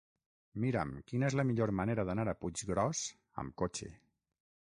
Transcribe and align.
Mira'm 0.61 0.93
quina 1.11 1.27
és 1.27 1.35
la 1.39 1.45
millor 1.49 1.73
manera 1.81 2.07
d'anar 2.09 2.25
a 2.31 2.35
Puiggròs 2.45 3.05
amb 3.43 3.57
cotxe. 3.63 3.93